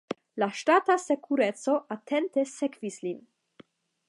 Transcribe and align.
La 0.43 0.47
ŝtata 0.61 0.95
sekureco 1.03 1.77
atente 1.97 2.47
sekvis 2.57 3.01
lin. 3.07 3.23